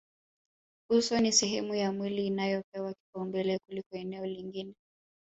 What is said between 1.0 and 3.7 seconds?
ni sehemu ya mwili inayopewa kipaumbele